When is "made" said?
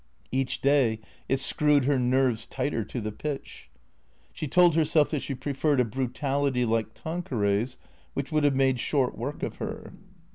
8.55-8.79